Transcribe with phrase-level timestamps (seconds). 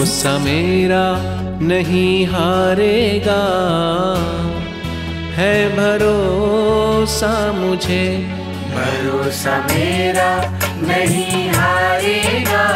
[0.00, 1.16] मेरा
[1.60, 3.42] नहीं हारेगा।
[5.32, 8.18] है भरोसा मुझे।
[8.74, 12.66] भरोसा मेरा नहीं हारेगा।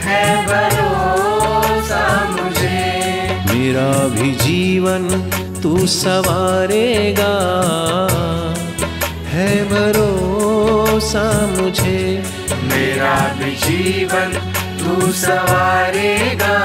[0.00, 2.94] है भरोसा मुझे।
[3.54, 5.30] मेरा भी जीवन
[5.62, 7.34] तू सवारेगा।
[9.28, 12.22] है भरोसा मुझे।
[12.62, 14.54] मेरा भी जीवन
[15.12, 16.56] सवारेगा।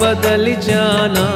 [0.00, 1.26] बदल जाना।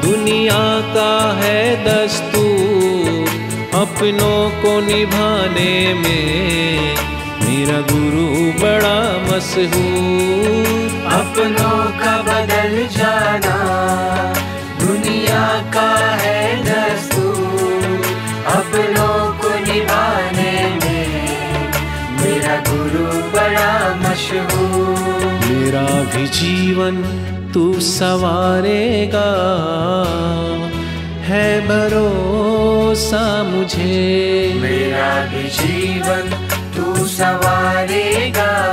[0.00, 3.28] दुनिया का है दस्तूर
[3.74, 6.96] अपनों को निभाने में।
[7.44, 13.56] मेरा गुरु बड़ा मशहूर। अपनों का बदल जाना।
[14.86, 18.02] दुनिया का है दस्तूर
[18.46, 20.52] अपनों को निभाने
[20.84, 21.12] में।
[22.20, 24.92] मेरा गुरु बड़ा मशहूर।
[25.46, 26.94] मेरा भी जीवन
[27.54, 29.28] तू सवारेगा।
[31.22, 38.72] है भरोसा मुझे। मेरा भी जीवन तू सवारेगा।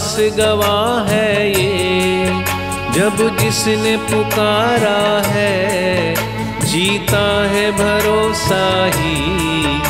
[0.00, 2.24] इतिहास गवाह है ये।
[2.92, 6.14] जब जिसने पुकारा है,
[6.60, 9.80] जीता है भरोसा ही।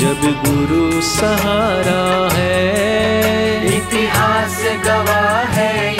[0.00, 5.97] जब गुरु सहारा है, इतिहास गवाह है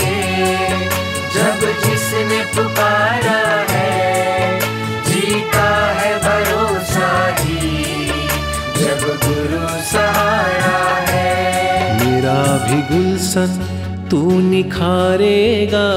[12.43, 13.75] भी गुलशन
[14.11, 15.89] तू निखारेगा।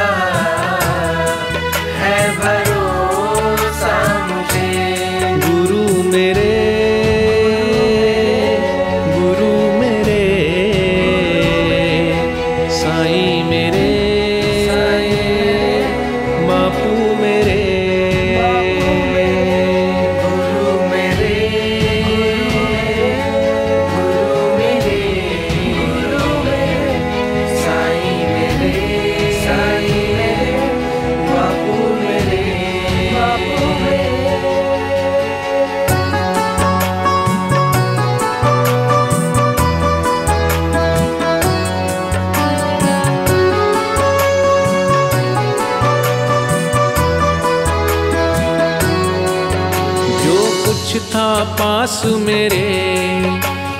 [50.95, 53.21] कुछ था पास मेरे।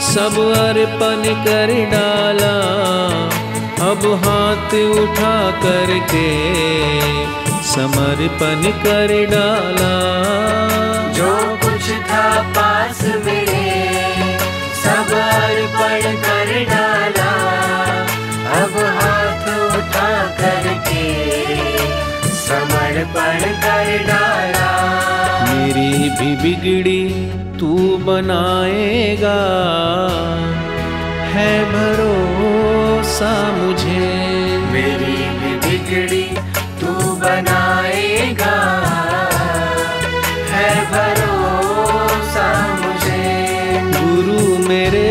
[0.02, 2.56] सब अर्पण कर डाला।
[3.92, 6.28] अब हाथ उठा करके
[7.64, 9.94] समर्पण कर डाला।
[11.12, 13.66] जो कुछ था पास मेरे,
[14.84, 17.32] सब अर्पण कर डाला।
[18.62, 19.48] अब हाथ
[19.78, 21.08] उठा करके
[22.28, 24.15] समर्पण कर डाला।
[26.20, 27.10] भी बिगड़ी
[27.60, 29.40] तू बनाएगा।
[31.34, 34.00] है भरोसा मुझे।
[34.72, 36.28] मेरी भी बिगड़ी
[36.82, 38.56] तू बनाएगा।
[40.52, 42.48] है भरोसा
[42.82, 43.26] मुझे।
[44.00, 45.05] गुरु मेरे